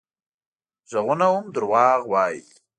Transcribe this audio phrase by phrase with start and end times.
[0.91, 2.41] غږونه هم دروغ وايي